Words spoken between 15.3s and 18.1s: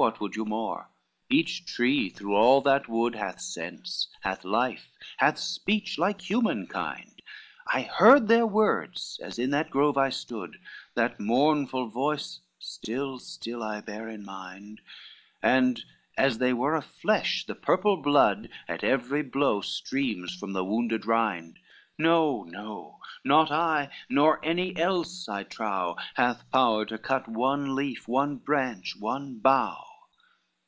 And, as they were of flesh, the purple